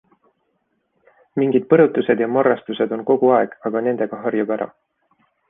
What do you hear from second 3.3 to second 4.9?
aeg, aga nendega harjub ära.